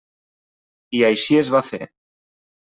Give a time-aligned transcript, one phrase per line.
[1.01, 1.83] I així es va fer.